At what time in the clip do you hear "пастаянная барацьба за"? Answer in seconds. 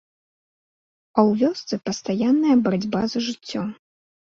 1.91-3.29